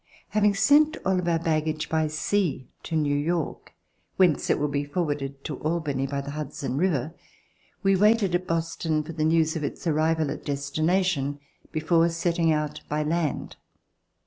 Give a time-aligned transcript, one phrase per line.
[0.29, 3.71] Having sent all of our baggage by sea to New York,
[4.15, 7.13] whence it would be forwarded to Albany by the Hudson River,
[7.83, 11.39] we waited at Boston for the news of its arrival at destination
[11.71, 13.57] before set ting out by land.